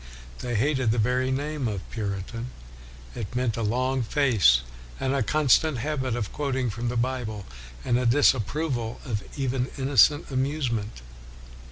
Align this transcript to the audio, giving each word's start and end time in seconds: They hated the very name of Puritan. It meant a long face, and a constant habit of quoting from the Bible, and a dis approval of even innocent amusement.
They 0.39 0.55
hated 0.55 0.89
the 0.89 0.97
very 0.97 1.29
name 1.29 1.67
of 1.67 1.87
Puritan. 1.91 2.49
It 3.13 3.35
meant 3.35 3.55
a 3.55 3.61
long 3.61 4.01
face, 4.01 4.61
and 4.99 5.13
a 5.13 5.21
constant 5.21 5.77
habit 5.77 6.15
of 6.15 6.33
quoting 6.33 6.71
from 6.71 6.89
the 6.89 6.97
Bible, 6.97 7.45
and 7.85 7.99
a 7.99 8.07
dis 8.07 8.33
approval 8.33 8.99
of 9.05 9.21
even 9.37 9.69
innocent 9.77 10.31
amusement. 10.31 11.03